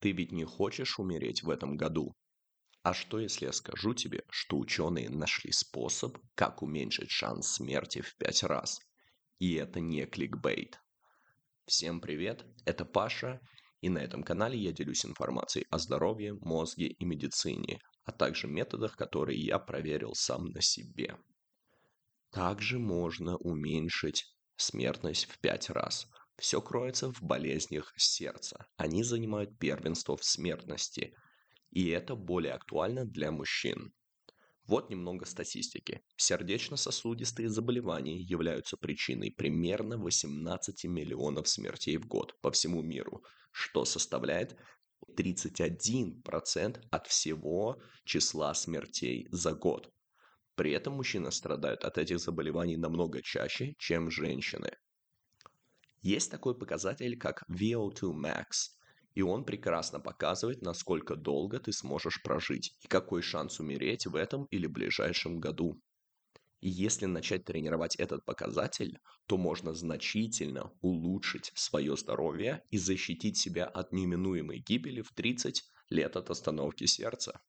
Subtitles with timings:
[0.00, 2.14] Ты ведь не хочешь умереть в этом году?
[2.82, 8.16] А что, если я скажу тебе, что ученые нашли способ, как уменьшить шанс смерти в
[8.16, 8.80] пять раз?
[9.38, 10.80] И это не кликбейт.
[11.66, 13.40] Всем привет, это Паша,
[13.80, 18.96] и на этом канале я делюсь информацией о здоровье, мозге и медицине, а также методах,
[18.96, 21.18] которые я проверил сам на себе.
[22.30, 24.24] Также можно уменьшить
[24.56, 26.08] смертность в пять раз.
[26.38, 28.66] Все кроется в болезнях сердца.
[28.76, 31.14] Они занимают первенство в смертности.
[31.70, 33.92] И это более актуально для мужчин.
[34.64, 36.00] Вот немного статистики.
[36.16, 44.56] Сердечно-сосудистые заболевания являются причиной примерно 18 миллионов смертей в год по всему миру, что составляет
[45.16, 49.90] 31% от всего числа смертей за год.
[50.54, 54.70] При этом мужчины страдают от этих заболеваний намного чаще, чем женщины.
[56.02, 58.70] Есть такой показатель, как VO2 max,
[59.14, 64.44] и он прекрасно показывает, насколько долго ты сможешь прожить и какой шанс умереть в этом
[64.46, 65.80] или ближайшем году.
[66.60, 73.66] И если начать тренировать этот показатель, то можно значительно улучшить свое здоровье и защитить себя
[73.66, 77.40] от неминуемой гибели в 30 лет от остановки сердца.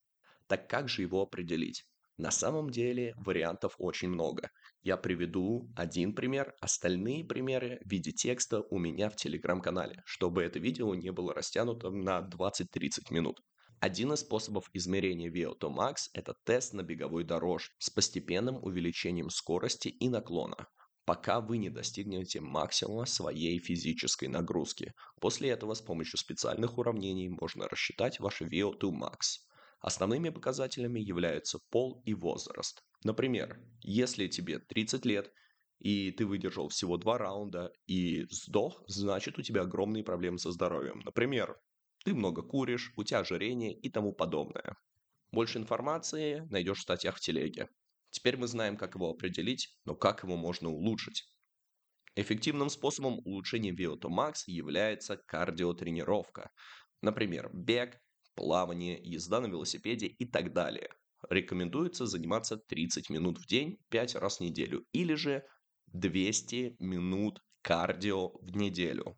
[0.48, 1.86] Так как же его определить?
[2.20, 4.52] На самом деле вариантов очень много.
[4.82, 10.60] Я приведу один пример, остальные примеры в виде текста у меня в телеграм-канале, чтобы это
[10.60, 13.40] видео не было растянуто на 20-30 минут.
[13.80, 19.88] Один из способов измерения VO2 Max– это тест на беговой дорожке с постепенным увеличением скорости
[19.88, 20.68] и наклона,
[21.06, 24.94] пока вы не достигнете максимума своей физической нагрузки.
[25.22, 29.40] После этого с помощью специальных уравнений можно рассчитать ваш VO2 Max.
[29.80, 32.84] Основными показателями являются пол и возраст.
[33.04, 35.32] Например, если тебе 30 лет,
[35.80, 41.00] и ты выдержал всего два раунда и сдох, значит у тебя огромные проблемы со здоровьем.
[41.06, 41.58] Например,
[42.04, 44.76] ты много куришь, у тебя ожирение и тому подобное.
[45.32, 47.70] Больше информации найдешь в статьях в телеге.
[48.10, 51.24] Теперь мы знаем, как его определить, но как его можно улучшить.
[52.16, 56.52] Эффективным способом улучшения VO2 Max является кардиотренировка.
[57.02, 57.98] Например, бег,
[58.40, 60.90] плавание, езда на велосипеде и так далее.
[61.30, 65.44] Рекомендуется заниматься 30 минут в день 5 раз в неделю или же
[65.88, 69.18] 200 минут кардио в неделю.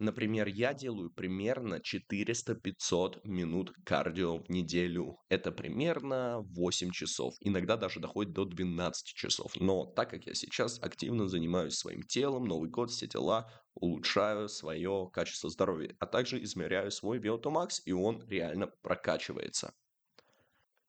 [0.00, 5.18] Например, я делаю примерно 400-500 минут кардио в неделю.
[5.28, 7.34] Это примерно 8 часов.
[7.40, 9.52] Иногда даже доходит до 12 часов.
[9.56, 15.10] Но так как я сейчас активно занимаюсь своим телом, Новый год, все дела, улучшаю свое
[15.12, 15.94] качество здоровья.
[15.98, 19.74] А также измеряю свой биотомакс, и он реально прокачивается.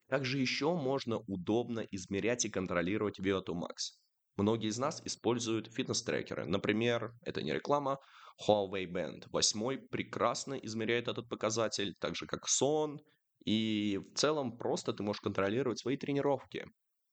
[0.07, 3.91] Также еще можно удобно измерять и контролировать VO2max.
[4.37, 6.45] Многие из нас используют фитнес-трекеры.
[6.45, 7.99] Например, это не реклама,
[8.47, 13.01] Huawei Band 8 прекрасно измеряет этот показатель, так же как сон,
[13.45, 16.65] и в целом просто ты можешь контролировать свои тренировки,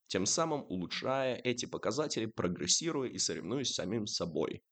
[0.07, 4.63] тем самым улучшая эти показатели, прогрессируя и соревнуясь с самим собой.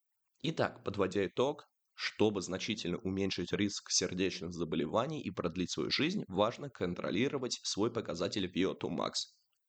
[0.43, 7.59] Итак, подводя итог, чтобы значительно уменьшить риск сердечных заболеваний и продлить свою жизнь, важно контролировать
[7.63, 9.13] свой показатель VO2 max.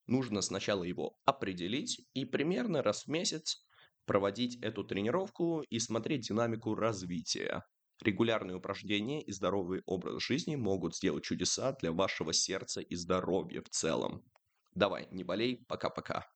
[0.08, 3.68] Нужно сначала его определить и примерно раз в месяц
[4.06, 7.64] проводить эту тренировку и смотреть динамику развития.
[8.02, 13.70] Регулярные упражнения и здоровый образ жизни могут сделать чудеса для вашего сердца и здоровья в
[13.70, 14.24] целом.
[14.74, 16.28] Давай, не болей, пока-пока.